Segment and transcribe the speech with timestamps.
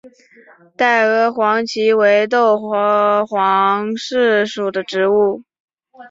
[0.75, 5.43] 袋萼黄耆为豆科黄芪属的植物。